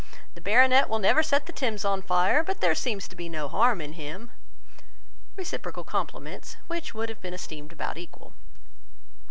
The 0.33 0.41
Baronet 0.41 0.89
will 0.89 0.97
never 0.97 1.21
set 1.21 1.45
the 1.45 1.53
Thames 1.53 1.85
on 1.85 2.01
fire, 2.01 2.43
but 2.43 2.59
there 2.59 2.73
seems 2.73 3.07
to 3.07 3.15
be 3.15 3.29
no 3.29 3.47
harm 3.47 3.79
in 3.81 3.93
him."—reciprocal 3.93 5.83
compliments, 5.83 6.57
which 6.65 6.95
would 6.95 7.09
have 7.09 7.21
been 7.21 7.35
esteemed 7.35 7.71
about 7.71 7.99
equal. 7.99 8.33